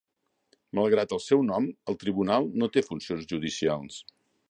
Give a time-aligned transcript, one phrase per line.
[0.79, 4.05] Malgrat el seu nom, el tribunal no té funcions judicials.